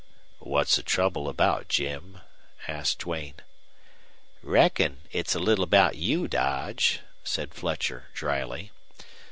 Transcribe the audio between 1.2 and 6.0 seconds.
about, Jim?" asked Duane. "Reckon it's a little about